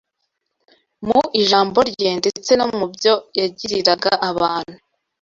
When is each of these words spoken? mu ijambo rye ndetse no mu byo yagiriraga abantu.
mu 1.07 1.21
ijambo 1.41 1.79
rye 1.89 2.09
ndetse 2.19 2.51
no 2.59 2.65
mu 2.75 2.85
byo 2.93 3.13
yagiriraga 3.39 4.11
abantu. 4.29 4.75